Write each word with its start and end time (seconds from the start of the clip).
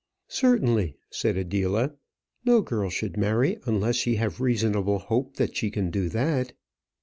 "Certainly," 0.33 0.95
said 1.11 1.37
Adela; 1.37 1.93
"no 2.43 2.61
girl 2.61 2.89
should 2.89 3.17
marry 3.17 3.59
unless 3.67 3.97
she 3.97 4.15
have 4.15 4.41
reasonable 4.41 4.97
hope 4.97 5.35
that 5.35 5.55
she 5.55 5.69
can 5.69 5.91
do 5.91 6.09
that." 6.09 6.53